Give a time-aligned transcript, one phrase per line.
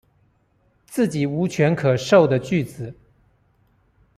[0.87, 2.95] 自己無權可授的句子